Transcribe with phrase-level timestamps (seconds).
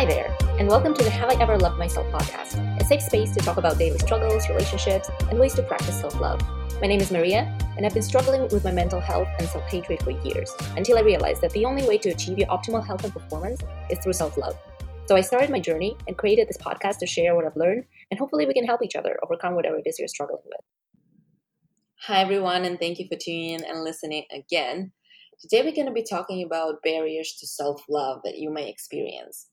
[0.00, 3.32] Hi there, and welcome to the Have I Ever Loved Myself podcast, a safe space
[3.34, 6.40] to talk about daily struggles, relationships, and ways to practice self love.
[6.80, 10.02] My name is Maria, and I've been struggling with my mental health and self hatred
[10.02, 13.12] for years until I realized that the only way to achieve your optimal health and
[13.12, 13.60] performance
[13.90, 14.56] is through self love.
[15.04, 18.18] So I started my journey and created this podcast to share what I've learned, and
[18.18, 20.64] hopefully we can help each other overcome whatever it is you're struggling with.
[22.06, 24.92] Hi, everyone, and thank you for tuning in and listening again.
[25.40, 29.48] Today, we're going to be talking about barriers to self love that you may experience.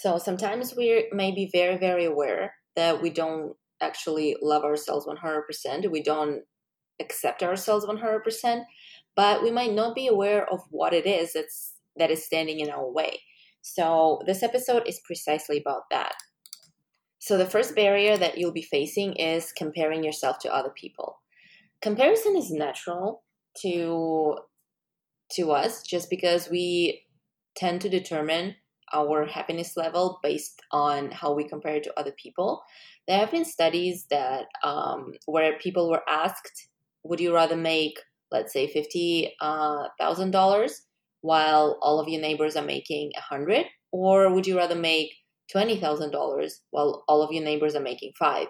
[0.00, 5.90] So, sometimes we may be very, very aware that we don't actually love ourselves 100%,
[5.90, 6.42] we don't
[7.00, 8.62] accept ourselves 100%,
[9.16, 12.70] but we might not be aware of what it is that's, that is standing in
[12.70, 13.20] our way.
[13.62, 16.14] So, this episode is precisely about that.
[17.18, 21.16] So, the first barrier that you'll be facing is comparing yourself to other people.
[21.82, 23.24] Comparison is natural
[23.62, 24.36] to
[25.32, 27.02] to us just because we
[27.54, 28.54] tend to determine
[28.92, 32.62] our happiness level based on how we compare to other people.
[33.06, 36.68] There have been studies that um, where people were asked,
[37.04, 37.98] "Would you rather make,
[38.30, 40.82] let's say, fifty uh, thousand dollars
[41.20, 45.12] while all of your neighbors are making a hundred, or would you rather make
[45.50, 48.48] twenty thousand dollars while all of your neighbors are making five?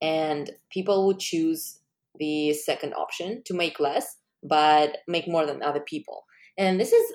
[0.00, 1.80] And people would choose
[2.18, 6.24] the second option to make less but make more than other people.
[6.56, 7.12] And this is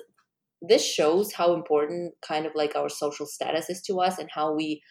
[0.68, 4.54] this shows how important kind of like our social status is to us and how
[4.54, 4.82] we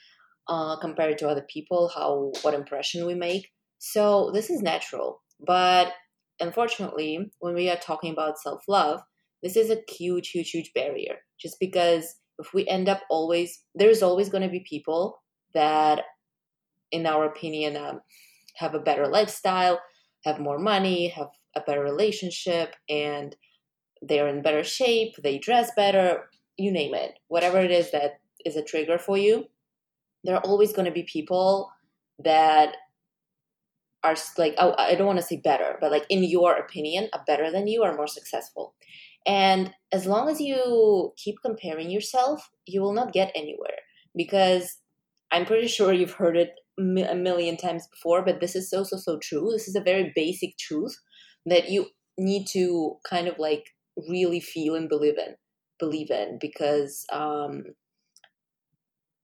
[0.47, 3.51] uh, compare it to other people, how what impression we make.
[3.79, 5.93] So this is natural, but
[6.39, 9.01] unfortunately, when we are talking about self love,
[9.41, 11.17] this is a huge, huge, huge barrier.
[11.39, 15.21] Just because if we end up always, there's always going to be people
[15.53, 16.03] that,
[16.91, 18.01] in our opinion, um,
[18.55, 19.81] have a better lifestyle,
[20.23, 23.35] have more money, have a better relationship, and
[24.07, 27.13] they're in better shape, they dress better, you name it.
[27.27, 29.45] Whatever it is that is a trigger for you,
[30.23, 31.71] there are always going to be people
[32.23, 32.75] that
[34.03, 37.23] are like, oh, I don't want to say better, but like in your opinion, are
[37.25, 38.75] better than you, are more successful.
[39.25, 43.79] And as long as you keep comparing yourself, you will not get anywhere
[44.15, 44.77] because
[45.31, 48.97] I'm pretty sure you've heard it a million times before, but this is so, so,
[48.97, 49.49] so true.
[49.51, 50.95] This is a very basic truth
[51.45, 53.72] that you need to kind of like
[54.09, 55.35] really feel and believe in
[55.79, 57.63] believe in because um,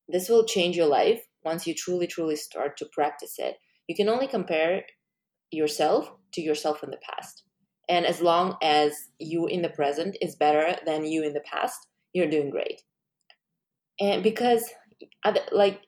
[0.07, 3.55] this will change your life once you truly truly start to practice it.
[3.87, 4.83] You can only compare
[5.51, 7.43] yourself to yourself in the past.
[7.87, 11.87] And as long as you in the present is better than you in the past
[12.13, 12.81] you're doing great.
[13.99, 14.69] And because
[15.51, 15.81] like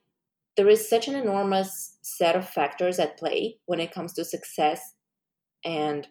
[0.56, 4.94] there is such an enormous set of factors at play when it comes to success
[5.64, 6.06] and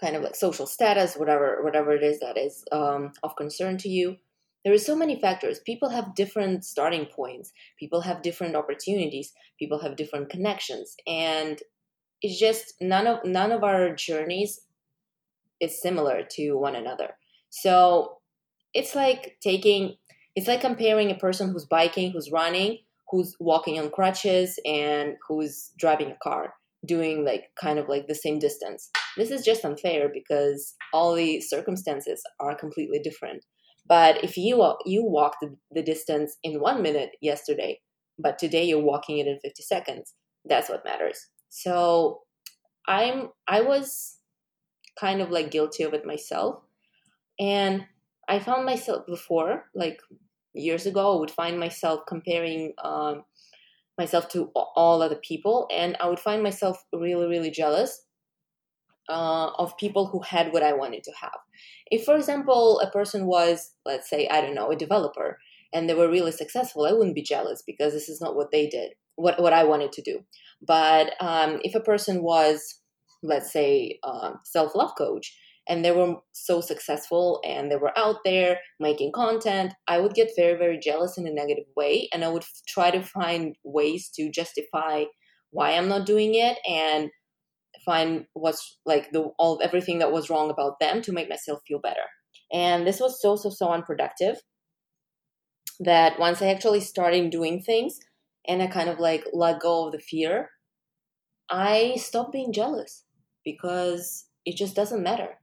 [0.00, 3.88] kind of like social status, whatever whatever it is that is um, of concern to
[3.88, 4.16] you.
[4.64, 5.60] There are so many factors.
[5.60, 7.52] People have different starting points.
[7.78, 9.32] People have different opportunities.
[9.58, 11.60] People have different connections, and
[12.22, 14.60] it's just none of none of our journeys
[15.60, 17.10] is similar to one another.
[17.50, 18.18] So
[18.74, 19.96] it's like taking
[20.36, 22.78] it's like comparing a person who's biking, who's running,
[23.10, 26.54] who's walking on crutches, and who's driving a car
[26.86, 28.90] doing like kind of like the same distance.
[29.16, 33.44] This is just unfair because all the circumstances are completely different.
[33.86, 37.80] But if you you walked the distance in one minute yesterday,
[38.18, 41.26] but today you're walking it in 50 seconds, that's what matters.
[41.48, 42.22] So
[42.86, 44.18] I'm I was
[44.98, 46.62] kind of like guilty of it myself,
[47.40, 47.86] and
[48.28, 50.00] I found myself before like
[50.54, 53.22] years ago I would find myself comparing um,
[53.98, 58.04] myself to all other people and i would find myself really really jealous
[59.10, 61.38] uh, of people who had what i wanted to have.
[61.90, 65.38] If for example a person was let's say i don't know a developer
[65.72, 68.68] and they were really successful i wouldn't be jealous because this is not what they
[68.68, 70.24] did what, what i wanted to do.
[70.60, 72.80] But um, if a person was
[73.22, 75.36] let's say um, self-love coach
[75.68, 80.30] and they were so successful and they were out there making content, I would get
[80.34, 82.08] very, very jealous in a negative way.
[82.12, 85.04] And I would try to find ways to justify
[85.50, 87.10] why I'm not doing it and
[87.84, 91.78] find what's like the all everything that was wrong about them to make myself feel
[91.78, 92.08] better.
[92.52, 94.40] And this was so, so, so unproductive
[95.80, 97.98] that once I actually started doing things
[98.46, 100.50] and I kind of like let go of the fear,
[101.50, 103.04] I stopped being jealous
[103.44, 105.37] because it just doesn't matter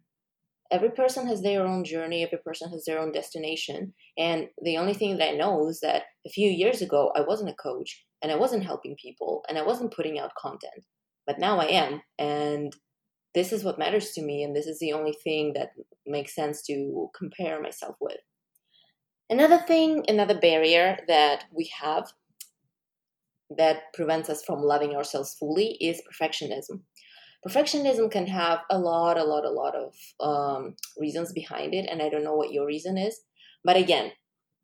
[0.76, 3.94] every person has their own journey every person has their own destination.
[4.18, 7.50] And the only thing that i know is that a few years ago i wasn't
[7.50, 10.82] a coach and i wasn't helping people and i wasn't putting out content.
[11.28, 12.02] But now i am.
[12.20, 12.76] And
[13.34, 15.70] this is what matters to me and this is the only thing that
[16.06, 18.22] makes sense to compare myself with.
[19.30, 22.06] Another thing, another barrier that we have
[23.58, 26.82] that prevents us from loving ourselves fully is perfectionism.
[27.48, 32.02] Perfectionism can have a lot, a lot, a lot of um, reasons behind it, and
[32.02, 33.22] I don't know what your reason is.
[33.64, 34.12] But again,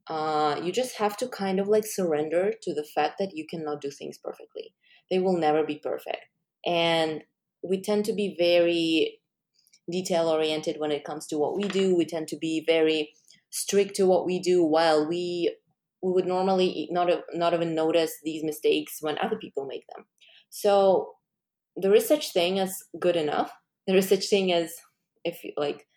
[0.07, 3.81] uh, you just have to kind of like surrender to the fact that you cannot
[3.81, 4.73] do things perfectly.
[5.09, 6.25] They will never be perfect.
[6.65, 7.23] And
[7.63, 9.19] we tend to be very
[9.89, 11.95] detail oriented when it comes to what we do.
[11.95, 13.13] We tend to be very
[13.49, 15.55] strict to what we do while we
[16.01, 20.05] we would normally not not even notice these mistakes when other people make them.
[20.49, 21.13] So
[21.75, 23.51] there is such thing as good enough.
[23.87, 24.73] There is such thing as
[25.23, 25.87] if you, like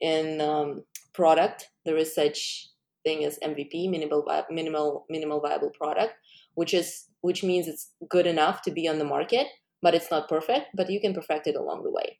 [0.00, 2.68] in um, product there is such
[3.04, 6.14] thing as MVP minimal minimal minimal viable product,
[6.54, 9.46] which is which means it's good enough to be on the market,
[9.82, 10.66] but it's not perfect.
[10.74, 12.18] But you can perfect it along the way,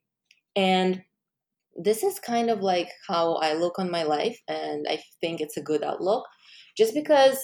[0.56, 1.02] and
[1.76, 5.56] this is kind of like how I look on my life, and I think it's
[5.56, 6.25] a good outlook
[6.76, 7.38] just because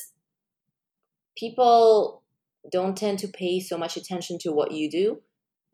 [1.36, 2.22] people
[2.72, 5.20] don't tend to pay so much attention to what you do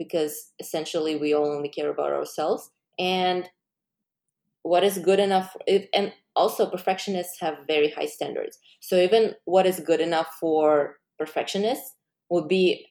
[0.00, 2.70] because essentially we all only care about ourselves.
[2.98, 3.50] And
[4.62, 8.58] what is good enough if, and also perfectionists have very high standards.
[8.80, 11.96] So even what is good enough for perfectionists
[12.30, 12.86] would be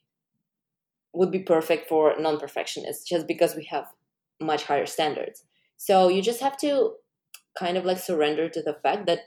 [1.11, 3.87] would be perfect for non-perfectionists just because we have
[4.39, 5.43] much higher standards.
[5.77, 6.93] So you just have to
[7.57, 9.21] kind of like surrender to the fact that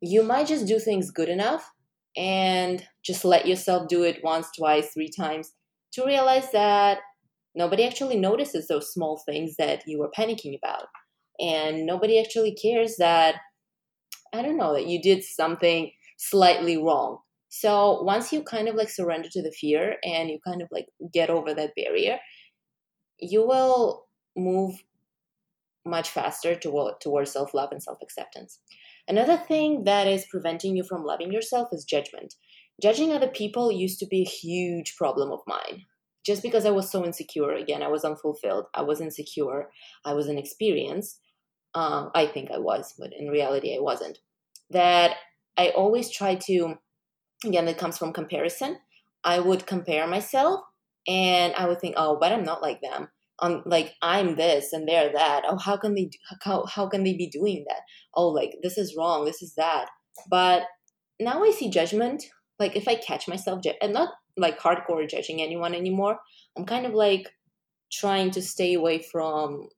[0.00, 1.70] you might just do things good enough
[2.16, 5.52] and just let yourself do it once, twice, three times
[5.92, 6.98] to realize that
[7.54, 10.86] nobody actually notices those small things that you were panicking about.
[11.40, 13.36] And nobody actually cares that,
[14.32, 17.18] I don't know, that you did something slightly wrong.
[17.48, 20.86] So once you kind of like surrender to the fear and you kind of like
[21.12, 22.18] get over that barrier,
[23.18, 24.06] you will
[24.36, 24.74] move
[25.86, 28.60] much faster toward, towards self love and self acceptance.
[29.08, 32.34] Another thing that is preventing you from loving yourself is judgment.
[32.82, 35.84] Judging other people used to be a huge problem of mine.
[36.24, 39.70] Just because I was so insecure, again, I was unfulfilled, I was insecure,
[40.04, 41.20] I was inexperienced.
[41.74, 44.18] Um, I think I was, but in reality, I wasn't.
[44.70, 45.16] That
[45.56, 46.78] I always try to,
[47.44, 48.78] again, it comes from comparison.
[49.22, 50.60] I would compare myself
[51.06, 53.08] and I would think, oh, but I'm not like them
[53.40, 56.10] um like i'm this and they're that oh how can they
[56.42, 57.80] how, how can they be doing that
[58.14, 59.88] oh like this is wrong this is that
[60.30, 60.62] but
[61.20, 62.24] now i see judgment
[62.58, 66.18] like if i catch myself i'm not like hardcore judging anyone anymore
[66.56, 67.28] i'm kind of like
[67.92, 69.68] trying to stay away from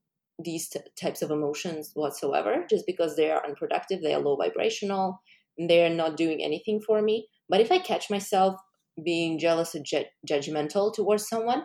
[0.42, 5.20] these t- types of emotions whatsoever just because they are unproductive they are low vibrational
[5.68, 8.54] they're not doing anything for me but if i catch myself
[9.04, 11.64] being jealous or ju- judgmental towards someone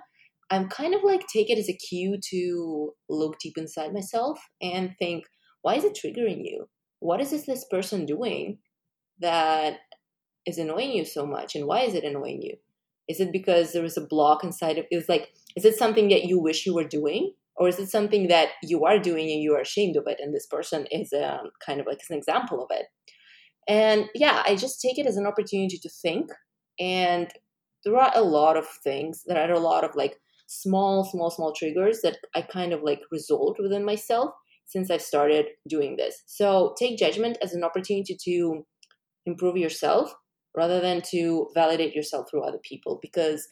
[0.53, 4.93] I'm kind of like take it as a cue to look deep inside myself and
[4.99, 5.25] think,
[5.63, 6.67] why is it triggering you?
[6.99, 8.59] What is this, this person doing
[9.19, 9.77] that
[10.45, 11.55] is annoying you so much?
[11.55, 12.57] And why is it annoying you?
[13.07, 16.23] Is it because there is a block inside of it's like, is it something that
[16.25, 17.33] you wish you were doing?
[17.55, 20.19] Or is it something that you are doing and you are ashamed of it?
[20.19, 22.87] And this person is um, kind of like an example of it.
[23.67, 26.31] And yeah, I just take it as an opportunity to think.
[26.79, 27.31] And
[27.85, 31.53] there are a lot of things, there are a lot of like small, small, small
[31.53, 34.31] triggers that I kind of like resolved within myself
[34.65, 36.23] since I've started doing this.
[36.25, 38.65] So take judgment as an opportunity to
[39.25, 40.13] improve yourself
[40.55, 43.47] rather than to validate yourself through other people because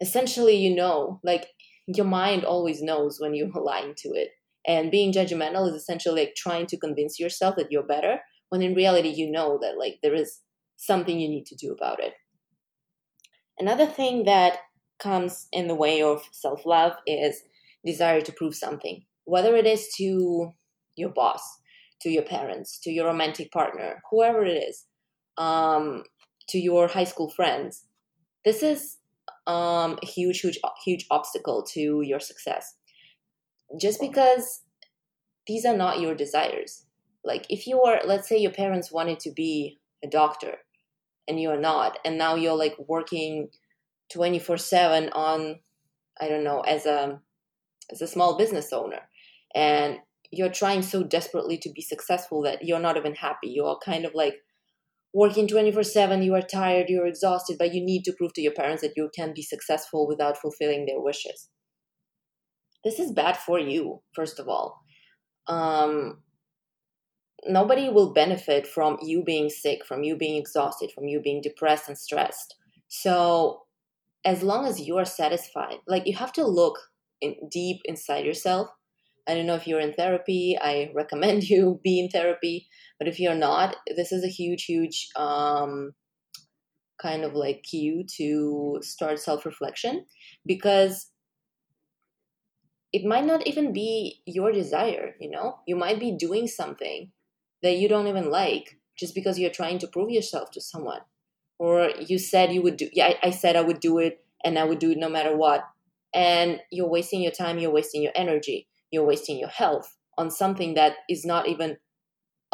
[0.00, 1.48] essentially you know like
[1.88, 4.30] your mind always knows when you're lying to it.
[4.66, 8.74] And being judgmental is essentially like trying to convince yourself that you're better when in
[8.74, 10.40] reality you know that like there is
[10.76, 12.12] something you need to do about it.
[13.58, 14.58] Another thing that
[14.98, 17.42] comes in the way of self love is
[17.84, 20.52] desire to prove something, whether it is to
[20.96, 21.42] your boss,
[22.02, 24.84] to your parents, to your romantic partner, whoever it is,
[25.38, 26.04] um,
[26.48, 27.84] to your high school friends.
[28.44, 28.96] This is
[29.46, 32.74] um, a huge, huge, huge obstacle to your success.
[33.80, 34.62] Just because
[35.46, 36.84] these are not your desires.
[37.24, 40.58] Like if you are, let's say your parents wanted to be a doctor
[41.26, 43.50] and you're not, and now you're like working
[44.12, 45.58] 24 7 on
[46.20, 47.20] i don't know as a
[47.90, 49.00] as a small business owner
[49.54, 49.98] and
[50.30, 54.14] you're trying so desperately to be successful that you're not even happy you're kind of
[54.14, 54.36] like
[55.14, 58.52] working 24 7 you are tired you're exhausted but you need to prove to your
[58.52, 61.48] parents that you can be successful without fulfilling their wishes.
[62.84, 64.80] This is bad for you first of all.
[65.46, 66.22] Um,
[67.46, 71.88] nobody will benefit from you being sick from you being exhausted from you being depressed
[71.88, 72.54] and stressed.
[72.88, 73.62] So
[74.24, 76.78] as long as you are satisfied like you have to look
[77.20, 78.68] in, deep inside yourself
[79.28, 80.56] I don't know if you're in therapy.
[80.60, 82.68] I recommend you be in therapy.
[82.98, 85.92] But if you're not, this is a huge, huge um,
[87.00, 90.06] kind of like cue to start self reflection
[90.46, 91.10] because
[92.92, 95.58] it might not even be your desire, you know?
[95.66, 97.12] You might be doing something
[97.62, 101.00] that you don't even like just because you're trying to prove yourself to someone.
[101.58, 104.58] Or you said you would do, yeah, I, I said I would do it and
[104.58, 105.64] I would do it no matter what.
[106.14, 110.74] And you're wasting your time, you're wasting your energy, you're wasting your health on something
[110.74, 111.76] that is not even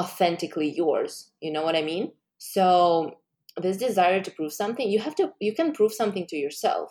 [0.00, 1.30] authentically yours.
[1.40, 2.12] You know what I mean?
[2.38, 3.18] So,
[3.56, 6.90] this desire to prove something, you have to, you can prove something to yourself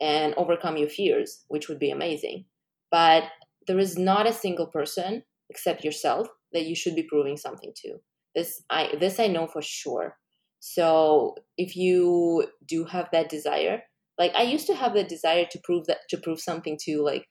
[0.00, 2.46] and overcome your fears, which would be amazing.
[2.90, 3.24] But
[3.66, 7.98] there is not a single person except yourself that you should be proving something to.
[8.34, 10.16] This I this I know for sure.
[10.60, 13.82] So if you do have that desire,
[14.18, 17.26] like I used to have the desire to prove that to prove something to like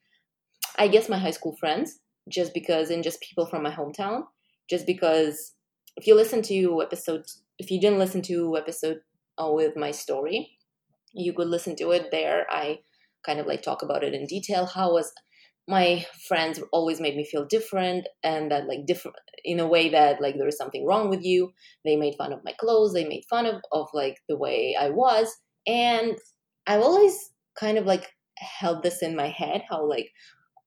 [0.78, 2.00] I guess my high school friends,
[2.30, 4.24] just because and just people from my hometown,
[4.70, 5.54] just because
[5.96, 7.26] if you listen to episode
[7.60, 9.00] if you didn't listen to episode
[9.42, 10.58] uh, with my story,
[11.14, 12.46] you could listen to it there.
[12.50, 12.80] I
[13.26, 14.66] kind of like talk about it in detail.
[14.66, 15.14] How was
[15.68, 19.16] my friends always made me feel different and that like different
[19.46, 21.52] in a way that like there was something wrong with you
[21.86, 24.90] they made fun of my clothes they made fun of, of like the way i
[24.90, 25.34] was
[25.66, 26.18] and
[26.68, 30.10] i've always kind of like held this in my head how like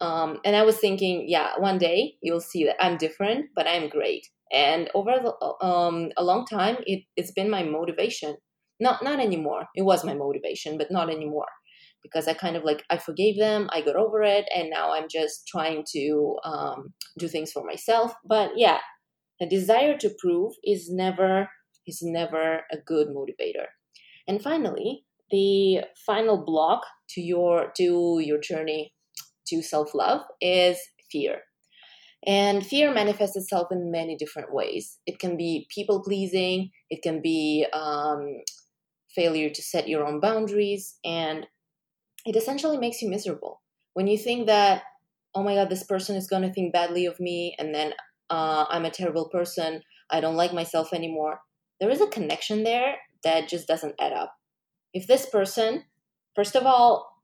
[0.01, 3.89] um and i was thinking yeah one day you'll see that i'm different but i'm
[3.89, 8.37] great and over the, um a long time it, it's been my motivation
[8.79, 11.49] not not anymore it was my motivation but not anymore
[12.07, 15.09] because I kind of like I forgave them, I got over it, and now I'm
[15.11, 18.13] just trying to um, do things for myself.
[18.25, 18.79] But yeah,
[19.41, 21.49] the desire to prove is never
[21.87, 23.67] is never a good motivator.
[24.29, 28.93] And finally, the final block to your to your journey
[29.49, 30.79] to self love is
[31.11, 31.41] fear.
[32.27, 34.99] And fear manifests itself in many different ways.
[35.07, 38.39] It can be people pleasing, it can be um,
[39.15, 41.47] failure to set your own boundaries, and
[42.25, 43.63] it essentially makes you miserable.
[43.95, 44.83] When you think that,
[45.35, 47.93] oh my God, this person is going to think badly of me, and then
[48.29, 51.41] uh, I'm a terrible person, I don't like myself anymore,
[51.81, 54.35] there is a connection there that just doesn't add up.
[54.93, 55.85] If this person,
[56.35, 57.16] first of all,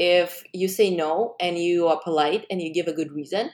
[0.00, 3.50] if you say no and you are polite and you give a good reason,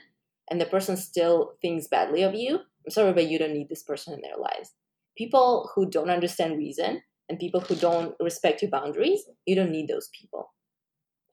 [0.49, 3.83] and the person still thinks badly of you, I'm sorry, but you don't need this
[3.83, 4.73] person in their lives.
[5.17, 9.89] People who don't understand reason and people who don't respect your boundaries, you don't need
[9.89, 10.53] those people.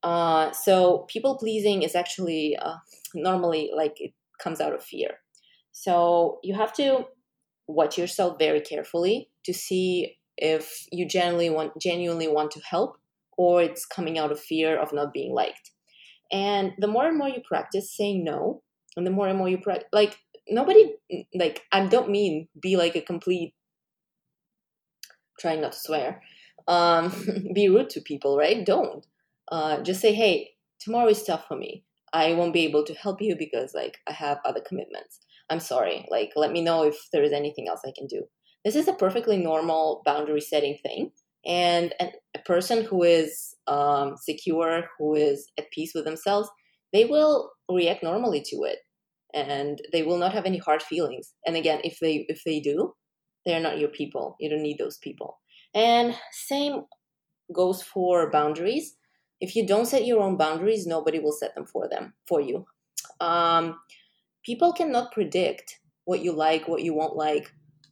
[0.02, 2.74] Uh, so people pleasing is actually uh,
[3.14, 5.10] normally like it comes out of fear.
[5.70, 7.04] So you have to
[7.68, 12.96] watch yourself very carefully to see if you genuinely want genuinely want to help
[13.36, 15.70] or it's coming out of fear of not being liked.
[16.32, 18.62] And the more and more you practice saying no,
[18.96, 20.16] and the more and more you practice, like
[20.48, 20.94] nobody,
[21.34, 23.54] like I don't mean be like a complete,
[25.38, 26.22] trying not to swear,
[26.68, 27.12] um,
[27.54, 28.64] be rude to people, right?
[28.64, 29.06] Don't
[29.50, 30.50] uh, just say, hey,
[30.80, 31.84] tomorrow is tough for me.
[32.12, 35.20] I won't be able to help you because like I have other commitments.
[35.50, 36.06] I'm sorry.
[36.10, 38.22] Like, let me know if there is anything else I can do.
[38.64, 41.12] This is a perfectly normal boundary setting thing.
[41.46, 46.48] And an, a person who is um, secure, who is at peace with themselves,
[46.92, 48.78] they will react normally to it,
[49.34, 51.34] and they will not have any hard feelings.
[51.46, 52.94] And again, if they if they do,
[53.44, 54.36] they're not your people.
[54.40, 55.38] You don't need those people.
[55.74, 56.82] And same
[57.52, 58.96] goes for boundaries
[59.44, 62.64] if you don't set your own boundaries, nobody will set them for them for you.
[63.20, 63.78] Um,
[64.44, 67.50] people cannot predict what you like, what you won't like,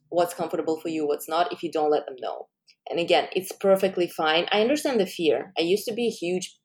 [0.09, 2.47] what's comfortable for you, what's not, if you don't let them know.
[2.89, 4.47] And again, it's perfectly fine.
[4.51, 5.53] I understand the fear.
[5.57, 6.57] I used to be a huge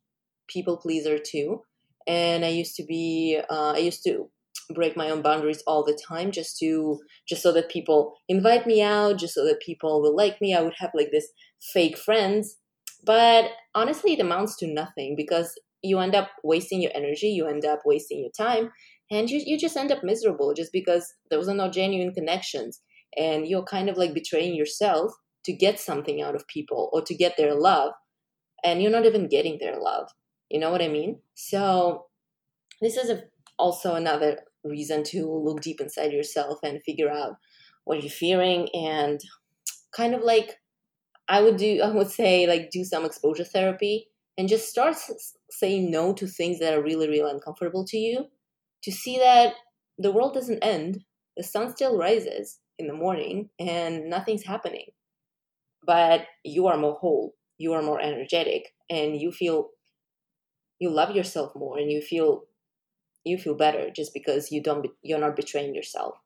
[0.48, 1.62] people pleaser too,
[2.06, 4.30] and I used to be, uh, I used to
[4.74, 8.82] break my own boundaries all the time just to just so that people invite me
[8.82, 11.26] out just so that people will like me i would have like this
[11.72, 12.58] fake friends
[13.04, 17.64] but honestly, it amounts to nothing because you end up wasting your energy, you end
[17.64, 18.70] up wasting your time,
[19.10, 22.80] and you, you just end up miserable just because those are no genuine connections.
[23.16, 25.12] And you're kind of like betraying yourself
[25.44, 27.92] to get something out of people or to get their love.
[28.64, 30.10] And you're not even getting their love.
[30.50, 31.20] You know what I mean?
[31.34, 32.06] So,
[32.80, 33.22] this is a,
[33.58, 37.36] also another reason to look deep inside yourself and figure out
[37.84, 39.20] what you're fearing and
[39.94, 40.58] kind of like
[41.28, 44.96] I would do, I would say, like, do some exposure therapy and just start
[45.50, 48.26] saying no to things that are really, really uncomfortable to you
[48.82, 49.54] to see that
[49.98, 51.04] the world doesn't end.
[51.36, 54.86] The sun still rises in the morning and nothing's happening.
[55.84, 59.70] But you are more whole, you are more energetic, and you feel
[60.78, 62.44] you love yourself more and you feel
[63.24, 66.16] you feel better just because you don't you're not betraying yourself.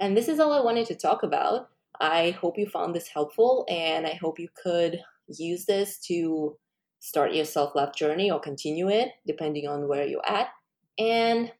[0.00, 1.68] And this is all I wanted to talk about.
[2.00, 6.56] I hope you found this helpful and I hope you could use this to
[7.00, 10.48] start your self love journey or continue it depending on where you're at.
[10.98, 11.52] And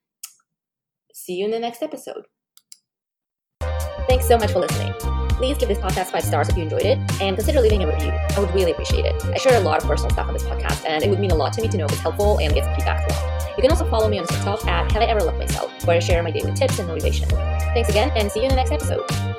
[1.13, 2.25] see you in the next episode.
[4.09, 5.08] Thanks so much for listening.
[5.39, 8.11] Please give this podcast five stars if you enjoyed it and consider leaving a review.
[8.11, 9.25] I would really appreciate it.
[9.25, 11.37] I share a lot of personal stuff on this podcast and it would mean a
[11.37, 13.49] lot to me to know if it's helpful and get some feedback well.
[13.57, 16.01] You can also follow me on TikTok at Have I Ever Loved Myself, where I
[16.01, 17.29] share my daily tips and motivation.
[17.29, 19.07] Thanks again and see you in the next episode.